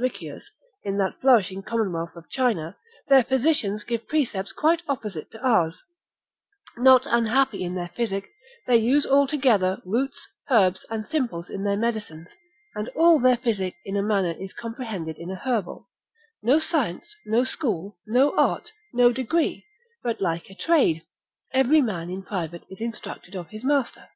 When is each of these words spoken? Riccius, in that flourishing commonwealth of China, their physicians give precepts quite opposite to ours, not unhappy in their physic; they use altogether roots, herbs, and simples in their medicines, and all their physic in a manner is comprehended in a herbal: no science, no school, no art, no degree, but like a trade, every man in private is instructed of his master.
Riccius, 0.00 0.48
in 0.84 0.96
that 0.98 1.20
flourishing 1.20 1.60
commonwealth 1.64 2.14
of 2.14 2.30
China, 2.30 2.76
their 3.08 3.24
physicians 3.24 3.82
give 3.82 4.06
precepts 4.06 4.52
quite 4.52 4.80
opposite 4.88 5.28
to 5.32 5.42
ours, 5.44 5.82
not 6.76 7.02
unhappy 7.04 7.64
in 7.64 7.74
their 7.74 7.90
physic; 7.96 8.30
they 8.68 8.76
use 8.76 9.04
altogether 9.04 9.82
roots, 9.84 10.28
herbs, 10.52 10.86
and 10.88 11.04
simples 11.08 11.50
in 11.50 11.64
their 11.64 11.76
medicines, 11.76 12.28
and 12.76 12.88
all 12.90 13.18
their 13.18 13.38
physic 13.38 13.74
in 13.84 13.96
a 13.96 14.02
manner 14.04 14.34
is 14.40 14.52
comprehended 14.54 15.16
in 15.18 15.32
a 15.32 15.34
herbal: 15.34 15.88
no 16.44 16.60
science, 16.60 17.16
no 17.26 17.42
school, 17.42 17.98
no 18.06 18.32
art, 18.36 18.70
no 18.92 19.10
degree, 19.10 19.66
but 20.04 20.20
like 20.20 20.48
a 20.48 20.54
trade, 20.54 21.02
every 21.52 21.82
man 21.82 22.08
in 22.08 22.22
private 22.22 22.62
is 22.70 22.80
instructed 22.80 23.34
of 23.34 23.48
his 23.48 23.64
master. 23.64 24.08